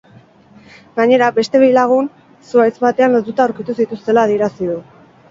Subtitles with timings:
[0.99, 2.07] Gainera, beste bi lagun
[2.51, 4.79] zuhaitz batean lotuta aurkitu zituztela adierazi du.